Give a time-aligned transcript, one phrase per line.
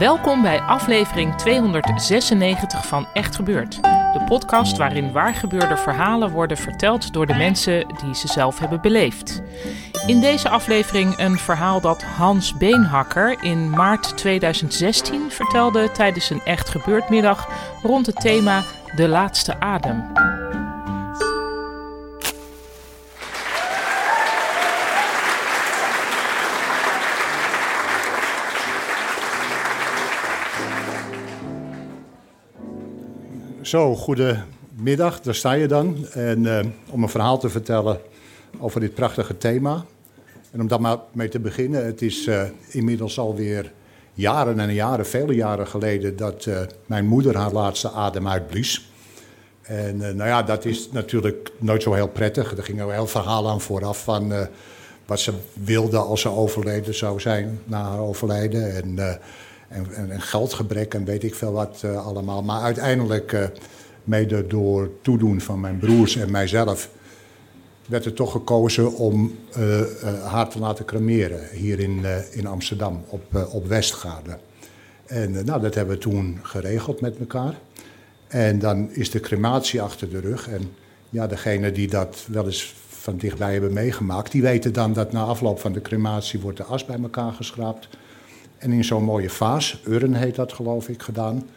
[0.00, 3.82] Welkom bij aflevering 296 van Echt Gebeurd.
[3.82, 9.42] De podcast waarin waargebeurde verhalen worden verteld door de mensen die ze zelf hebben beleefd.
[10.06, 16.68] In deze aflevering een verhaal dat Hans Beenhakker in maart 2016 vertelde tijdens een Echt
[16.68, 17.48] Gebeurd middag
[17.82, 18.62] rond het thema
[18.96, 20.29] De Laatste Adem.
[33.70, 36.06] Zo, goedemiddag, daar sta je dan.
[36.12, 38.00] En uh, om een verhaal te vertellen
[38.58, 39.84] over dit prachtige thema.
[40.50, 43.72] En om daar maar mee te beginnen, het is uh, inmiddels alweer
[44.14, 48.90] jaren en jaren, vele jaren geleden, dat uh, mijn moeder haar laatste adem uitblies.
[49.62, 52.56] En nou ja, dat is natuurlijk nooit zo heel prettig.
[52.56, 54.32] Er ging een heel verhaal aan vooraf van
[55.06, 58.74] wat ze wilde als ze overleden zou zijn na haar overlijden.
[58.74, 59.20] En
[59.70, 62.42] en, en, geldgebrek en weet ik veel wat uh, allemaal.
[62.42, 63.44] Maar uiteindelijk, uh,
[64.04, 66.90] mede door toedoen van mijn broers en mijzelf,
[67.86, 69.80] werd er toch gekozen om uh,
[70.22, 74.38] haar te laten cremeren hier in, in Amsterdam, op, op Westgaarde.
[75.06, 77.54] En nou, dat hebben we toen geregeld met elkaar.
[78.28, 80.48] En dan is de crematie achter de rug.
[80.48, 80.72] En
[81.08, 85.22] ja, degene die dat wel eens van dichtbij hebben meegemaakt, die weten dan dat na
[85.22, 87.88] afloop van de crematie wordt de as bij elkaar geschraapt.
[88.60, 91.48] En in zo'n mooie vaas, urn heet dat geloof ik, gedaan.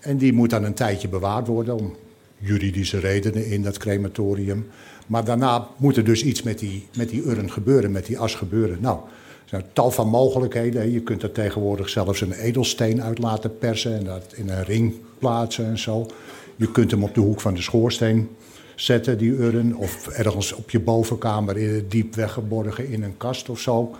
[0.00, 1.96] En die moet dan een tijdje bewaard worden om
[2.38, 4.66] juridische redenen in dat crematorium.
[5.06, 8.34] Maar daarna moet er dus iets met die, met die urn gebeuren, met die as
[8.34, 8.78] gebeuren.
[8.80, 8.96] Nou,
[9.42, 10.92] er zijn tal van mogelijkheden.
[10.92, 14.94] Je kunt er tegenwoordig zelfs een edelsteen uit laten persen en dat in een ring
[15.18, 16.06] plaatsen en zo.
[16.56, 18.28] Je kunt hem op de hoek van de schoorsteen
[18.74, 19.76] zetten, die urn.
[19.76, 23.94] Of ergens op je bovenkamer diep weggeborgen in een kast of zo.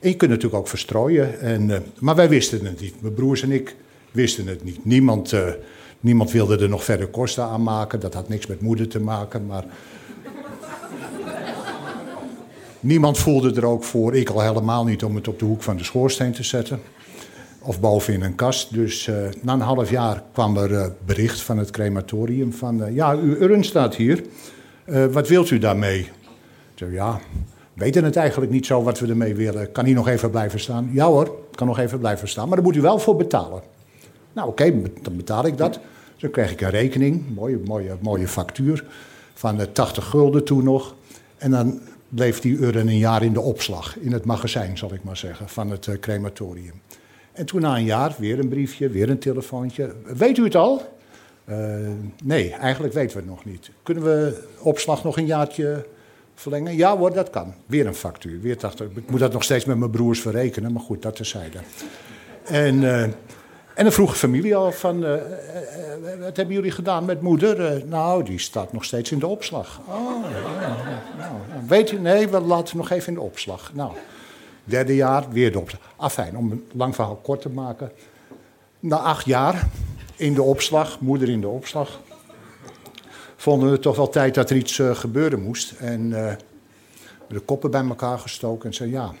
[0.00, 1.40] En je kunt natuurlijk ook verstrooien.
[1.40, 3.02] En, uh, maar wij wisten het niet.
[3.02, 3.76] Mijn broers en ik
[4.10, 4.84] wisten het niet.
[4.84, 5.48] Niemand, uh,
[6.00, 8.00] niemand wilde er nog verder kosten aan maken.
[8.00, 9.46] Dat had niks met moeder te maken.
[9.46, 9.64] Maar
[12.80, 14.14] niemand voelde er ook voor.
[14.14, 16.80] Ik al helemaal niet om het op de hoek van de schoorsteen te zetten.
[17.58, 18.74] Of boven in een kast.
[18.74, 22.94] Dus uh, na een half jaar kwam er bericht van het crematorium van...
[22.94, 24.24] ja, uw urn staat hier.
[25.10, 26.08] wat wilt u daarmee?
[26.74, 27.20] Zei, ja,
[27.78, 29.72] weten het eigenlijk niet zo wat we ermee willen.
[29.72, 30.90] Kan hij nog even blijven staan?
[30.92, 33.62] Ja hoor, kan nog even blijven staan, maar daar moet u wel voor betalen.
[34.32, 35.72] Nou oké, dan betaal ik dat.
[35.72, 38.84] Dus dan kreeg ik een rekening, mooie, mooie, mooie factuur,
[39.34, 40.94] van 80 gulden toen nog.
[41.36, 45.04] En dan bleef die euro een jaar in de opslag, in het magazijn zal ik
[45.04, 46.80] maar zeggen, van het uh, crematorium.
[47.32, 49.94] En toen na een jaar weer een briefje, weer een telefoontje.
[50.16, 50.96] Weet u het al?
[51.44, 51.56] Uh,
[52.24, 53.70] nee, eigenlijk weten we het nog niet.
[53.82, 55.86] Kunnen we opslag nog een jaartje
[56.40, 56.76] verlengen?
[56.76, 57.54] Ja hoor, dat kan.
[57.66, 58.40] Weer een factuur.
[58.40, 58.88] Weer 80.
[58.94, 61.58] Ik moet dat nog steeds met mijn broers verrekenen, maar goed, dat terzijde.
[62.44, 63.14] En, uh, en
[63.74, 65.20] dan vroeg de familie al van, uh, uh,
[66.20, 67.86] wat hebben jullie gedaan met moeder?
[67.86, 69.80] nou, die staat nog steeds in de opslag.
[69.86, 70.24] Oh,
[70.60, 70.76] ja,
[71.18, 71.32] nou,
[71.68, 73.70] weet je, nee, we laten nog even in de opslag.
[73.74, 73.92] Nou,
[74.64, 75.80] derde jaar, weer de opslag.
[75.96, 77.92] Afijn, om een lang verhaal kort te maken.
[78.80, 79.66] Na acht jaar
[80.16, 82.00] in de opslag, moeder in de opslag
[83.38, 85.72] vonden we toch wel tijd dat er iets uh, gebeuren moest.
[85.78, 86.32] En uh,
[87.28, 89.12] de koppen bij elkaar gestoken en zeiden ja,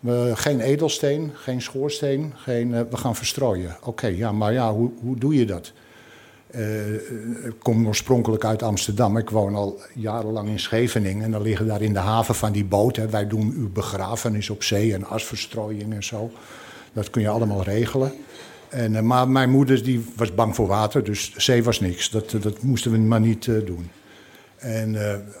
[0.00, 3.76] we, geen edelsteen, geen schoorsteen, geen, uh, we gaan verstrooien.
[3.82, 5.72] Oké, ja, maar ja, hoe, hoe doe je dat?
[7.44, 9.16] ik kom oorspronkelijk uit Amsterdam.
[9.16, 11.24] Ik woon al jarenlang in Scheveningen.
[11.24, 13.10] En dan liggen daar in de haven van die boten.
[13.10, 16.30] Wij doen uw begrafenis op zee en asverstrooiing en zo.
[16.92, 18.12] Dat kun je allemaal regelen.
[18.68, 22.10] En, uh, maar mijn moeder die was bang voor water, dus zee was niks.
[22.10, 23.90] Dat, dat moesten we maar niet uh, doen.
[24.56, 24.96] En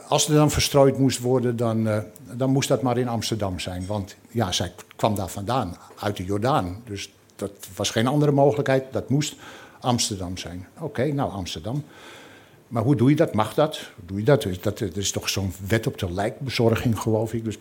[0.08, 2.04] als er dan verstrooid moest worden, dan,
[2.36, 3.86] dan moest dat maar in Amsterdam zijn.
[3.86, 6.82] Want ja, zij kwam daar vandaan, uit de Jordaan.
[6.84, 9.36] Dus dat was geen andere mogelijkheid, dat moest
[9.80, 10.66] Amsterdam zijn.
[10.78, 11.84] Oké, nou Amsterdam.
[12.68, 13.34] Maar hoe doe je dat?
[13.34, 13.78] Mag dat?
[13.96, 14.46] Hoe doe je dat?
[14.60, 17.44] Dat, is toch zo'n wet op de lijkbezorging, geloof ik.
[17.44, 17.58] Dus,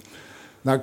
[0.62, 0.80] nou,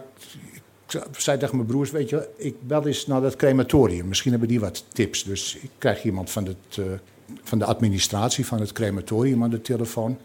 [1.17, 4.09] zei tegen mijn broers, weet je, ik bel eens naar dat crematorium.
[4.09, 5.25] Misschien hebben die wat tips.
[5.25, 6.85] Dus ik krijg iemand van, het, uh,
[7.43, 10.19] van de administratie van het crematorium aan de telefoon.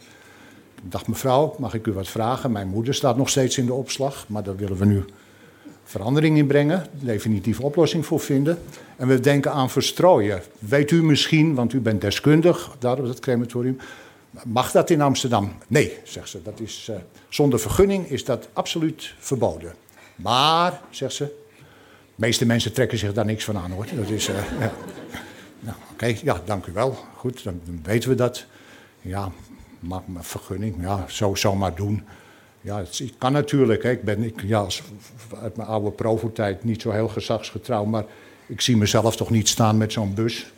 [0.83, 2.51] Ik dacht, mevrouw, mag ik u wat vragen?
[2.51, 5.05] Mijn moeder staat nog steeds in de opslag, maar daar willen we nu
[5.83, 8.59] verandering in brengen, definitieve oplossing voor vinden.
[8.95, 10.41] En we denken aan verstrooien.
[10.59, 13.77] Weet u misschien, want u bent deskundig daar op het crematorium,
[14.45, 15.53] mag dat in Amsterdam?
[15.67, 16.41] Nee, zegt ze.
[16.41, 16.95] Dat is, uh,
[17.29, 19.73] zonder vergunning is dat absoluut verboden.
[20.21, 21.23] Maar, zegt ze,
[21.55, 21.63] de
[22.15, 23.85] meeste mensen trekken zich daar niks van aan hoor.
[23.95, 24.71] Dat is, uh, ja.
[25.59, 26.97] Nou, oké, ja, dank u wel.
[27.15, 28.45] Goed, dan, weten we dat.
[29.01, 29.31] Ja,
[29.79, 32.03] maar, maar vergunning, ja, zo, zo maar doen.
[32.61, 33.83] Ja, het, kan natuurlijk.
[33.83, 33.91] Hè.
[33.91, 34.67] Ik ben ik, ja,
[35.41, 38.05] uit mijn oude provo-tijd niet zo heel gezagsgetrouw, maar
[38.45, 40.51] ik zie mezelf toch niet staan met zo'n bus.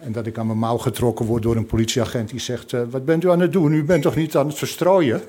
[0.00, 3.04] En dat ik aan mijn mouw getrokken word door een politieagent die zegt: uh, Wat
[3.04, 3.72] bent u aan het doen?
[3.72, 5.22] U bent toch niet aan het verstrooien?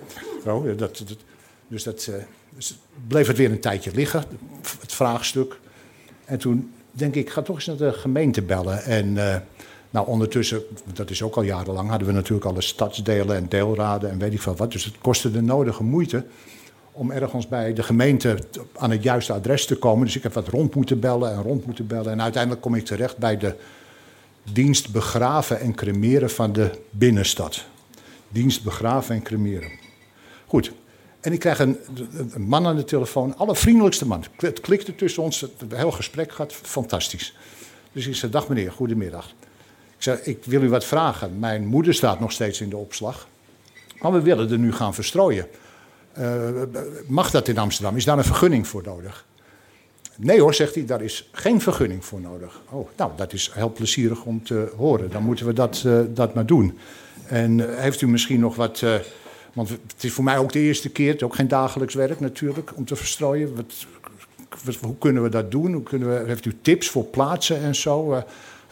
[0.43, 1.17] Zo, dat, dat,
[1.67, 2.15] dus dat uh,
[2.55, 4.23] dus bleef het weer een tijdje liggen,
[4.79, 5.59] het vraagstuk.
[6.25, 8.83] En toen denk ik: Ik ga toch eens naar de gemeente bellen.
[8.83, 9.15] En.
[9.15, 9.35] Uh,
[9.89, 10.61] nou, ondertussen,
[10.93, 14.41] dat is ook al jarenlang, hadden we natuurlijk alle stadsdelen en deelraden en weet ik
[14.41, 14.71] veel wat.
[14.71, 16.25] Dus het kostte de nodige moeite
[16.91, 18.37] om ergens bij de gemeente
[18.75, 20.05] aan het juiste adres te komen.
[20.05, 22.11] Dus ik heb wat rond moeten bellen en rond moeten bellen.
[22.11, 23.55] En uiteindelijk kom ik terecht bij de
[24.51, 27.65] dienst begraven en cremeren van de binnenstad.
[28.29, 29.71] Dienst begraven en cremeren.
[30.45, 30.71] Goed.
[31.19, 31.77] En ik krijg een,
[32.37, 34.23] man aan de telefoon, allervriendelijkste man.
[34.37, 37.35] Het klikte tussen ons, het heel gesprek gaat fantastisch.
[37.91, 39.33] Dus ik zei, dag meneer, goedemiddag.
[39.97, 41.39] Ik zei, ik wil u wat vragen.
[41.39, 43.27] Mijn moeder staat nog steeds in de opslag.
[44.01, 45.47] Maar we willen er nu gaan verstrooien.
[46.19, 46.49] Uh,
[47.07, 47.95] mag dat in Amsterdam?
[47.95, 49.25] Is daar een vergunning voor nodig?
[50.15, 52.61] Nee hoor, zegt hij, daar is geen vergunning voor nodig.
[52.69, 55.11] Oh, nou, dat is heel plezierig om te horen.
[55.11, 56.77] Dan moeten we dat, uh, dat maar doen.
[57.25, 58.83] En uh, heeft u misschien nog wat...
[59.57, 62.19] want het is voor mij ook de eerste keer, het is ook geen dagelijks werk
[62.19, 63.65] natuurlijk, om te verstrooien.
[64.81, 65.73] Hoe kunnen we dat doen?
[65.73, 68.13] Hoe kunnen we, heeft u tips voor plaatsen en zo?
[68.13, 68.23] Hij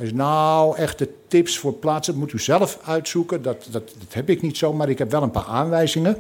[0.06, 3.42] zei, nou, echte tips voor plaatsen moet u zelf uitzoeken.
[3.42, 6.18] Dat, dat, dat heb ik niet zo, maar ik heb wel een paar aanwijzingen.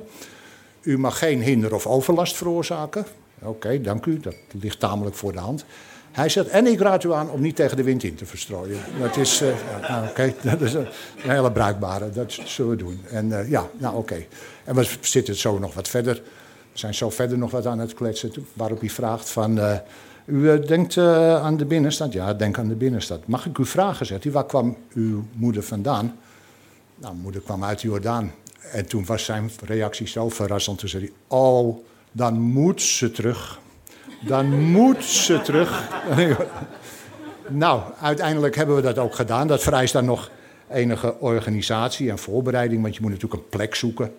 [0.81, 3.05] U mag geen hinder of overlast veroorzaken.
[3.41, 5.65] Oké, dank u, dat ligt tamelijk voor de hand.
[6.15, 8.79] Hij zegt, en ik raad u aan om niet tegen de wind in te verstrooien.
[8.99, 9.53] Dat is, uh,
[9.89, 13.01] nou, oké, dat is een, hele bruikbare, dat zullen we doen.
[13.09, 14.25] En uh, ja, nou oké.
[14.63, 16.13] En we zitten zo nog wat verder.
[16.71, 18.31] We zijn zo verder nog wat aan het kletsen.
[18.53, 19.57] Waarop hij vraagt van...
[19.57, 19.75] Uh,
[20.25, 22.13] u eh, denkt aan de binnenstad?
[22.13, 23.27] Ja, denk aan de binnenstad.
[23.27, 26.17] Mag ik u vragen, zegt hij, waar kwam uw moeder vandaan?
[26.95, 28.31] Nou, moeder kwam uit Jordaan.
[28.71, 30.79] En toen was zijn reactie zo verrassend.
[30.79, 31.77] Toen zei hij, oh,
[32.11, 33.59] dan moet ze terug.
[34.25, 35.89] Dan moet ze terug.
[37.47, 39.47] nou, uiteindelijk hebben we dat ook gedaan.
[39.47, 40.31] Dat vereist dan nog
[40.69, 42.81] enige organisatie en voorbereiding.
[42.81, 44.13] Want je moet natuurlijk een plek zoeken.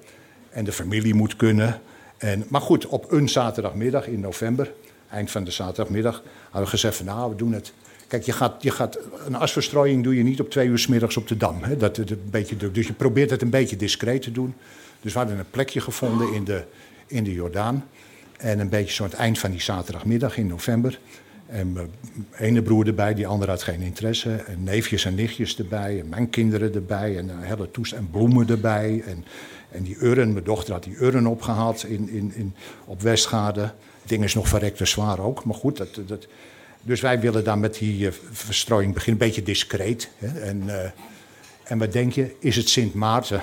[0.51, 1.81] En de familie moet kunnen.
[2.17, 4.73] En, maar goed, op een zaterdagmiddag in november
[5.11, 7.73] eind van de zaterdagmiddag, hadden we gezegd van nou, we doen het.
[8.07, 11.17] Kijk, je gaat, je gaat, een asverstrooiing doe je niet op twee uur s middags
[11.17, 11.63] op de Dam.
[11.63, 11.77] Hè?
[11.77, 12.75] Dat is een beetje druk.
[12.75, 14.55] Dus je probeert het een beetje discreet te doen.
[15.01, 16.65] Dus we hadden een plekje gevonden in de,
[17.07, 17.85] in de Jordaan.
[18.39, 20.99] En een beetje zo het eind van die zaterdagmiddag in november.
[21.47, 21.91] En mijn
[22.39, 24.35] ene broer erbij, die andere had geen interesse.
[24.35, 26.01] En neefjes en nichtjes erbij.
[26.01, 27.19] En mijn kinderen erbij.
[27.19, 29.03] En een hele toest en bloemen erbij.
[29.07, 29.25] En,
[29.71, 32.55] en die urn, mijn dochter had die urn opgehaald in, in, in,
[32.85, 33.73] op Westgade
[34.07, 35.77] ding is nog verrekte zwaar ook, maar goed.
[35.77, 36.27] Dat, dat,
[36.83, 40.11] dus wij willen dan met die uh, verstrooiing beginnen, een beetje discreet.
[40.19, 40.41] Hè?
[40.41, 40.91] En, uh,
[41.65, 43.43] en wat denk je, is het Sint Maarten?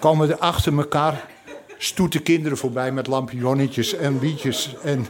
[0.00, 1.26] Komen er achter elkaar
[1.78, 4.76] stoete kinderen voorbij met lampionnetjes en liedjes.
[4.82, 5.06] En,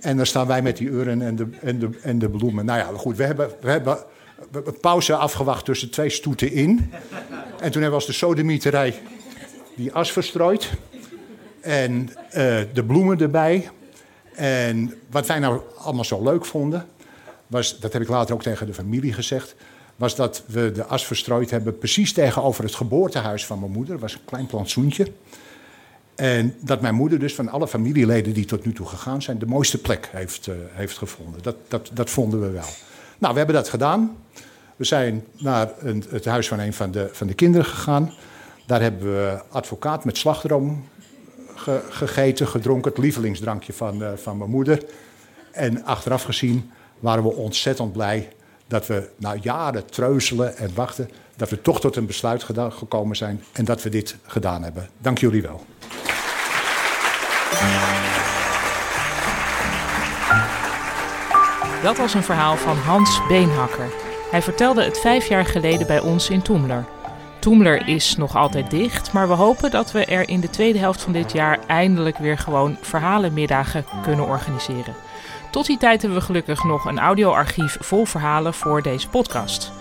[0.00, 2.64] en dan staan wij met die uren en de, en de, en de bloemen.
[2.64, 3.98] Nou ja, goed, we hebben, we hebben
[4.80, 6.92] pauze afgewacht tussen twee stoeten in.
[7.60, 9.00] En toen hebben we als de sodemieterij
[9.76, 10.70] die as verstrooid.
[11.60, 13.70] En uh, de bloemen erbij.
[14.34, 16.86] En wat wij nou allemaal zo leuk vonden,
[17.46, 19.54] was, dat heb ik later ook tegen de familie gezegd,
[19.96, 23.92] was dat we de as verstrooid hebben precies tegenover het geboortehuis van mijn moeder.
[23.92, 25.06] Dat was een klein plantsoentje.
[26.14, 29.46] En dat mijn moeder dus van alle familieleden die tot nu toe gegaan zijn, de
[29.46, 31.42] mooiste plek heeft, uh, heeft gevonden.
[31.42, 32.68] Dat, dat, dat vonden we wel.
[33.18, 34.16] Nou, we hebben dat gedaan.
[34.76, 38.12] We zijn naar een, het huis van een van de, van de kinderen gegaan.
[38.66, 40.88] Daar hebben we advocaat met slagroom
[41.90, 42.90] gegeten, gedronken.
[42.90, 44.84] Het lievelingsdrankje van, uh, van mijn moeder.
[45.52, 48.28] En achteraf gezien waren we ontzettend blij
[48.66, 53.42] dat we na jaren treuzelen en wachten, dat we toch tot een besluit gekomen zijn
[53.52, 54.88] en dat we dit gedaan hebben.
[54.98, 55.64] Dank jullie wel.
[61.82, 63.88] Dat was een verhaal van Hans Beenhakker.
[64.30, 66.84] Hij vertelde het vijf jaar geleden bij ons in Toemler.
[67.42, 71.02] Toemler is nog altijd dicht, maar we hopen dat we er in de tweede helft
[71.02, 74.94] van dit jaar eindelijk weer gewoon verhalenmiddagen kunnen organiseren.
[75.50, 79.72] Tot die tijd hebben we gelukkig nog een audioarchief vol verhalen voor deze podcast.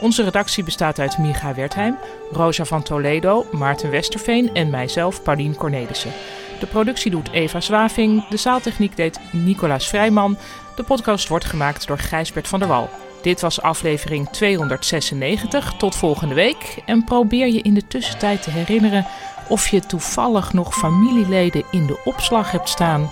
[0.00, 1.96] Onze redactie bestaat uit Micha Wertheim,
[2.32, 6.12] Rosa van Toledo, Maarten Westerveen en mijzelf, Paulien Cornelissen.
[6.60, 10.36] De productie doet Eva Zwaving, de zaaltechniek deed Nicolaas Vrijman.
[10.76, 12.88] De podcast wordt gemaakt door Gijsbert van der Wal.
[13.22, 15.74] Dit was aflevering 296.
[15.78, 16.82] Tot volgende week.
[16.86, 19.06] En probeer je in de tussentijd te herinneren
[19.48, 23.10] of je toevallig nog familieleden in de opslag hebt staan.